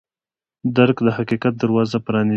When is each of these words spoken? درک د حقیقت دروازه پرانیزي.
درک 0.75 0.97
د 1.05 1.07
حقیقت 1.17 1.53
دروازه 1.63 1.97
پرانیزي. 2.05 2.29